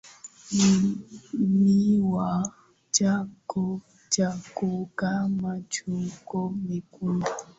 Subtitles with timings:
[1.31, 2.29] kinywa
[2.95, 3.65] chako
[4.13, 5.09] chakauka
[5.41, 5.93] macho
[6.25, 7.31] kuwa mekundu